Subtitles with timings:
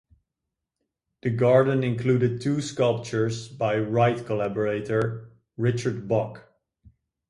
[1.21, 6.51] The garden included two sculptures by Wright collaborator Richard Bock.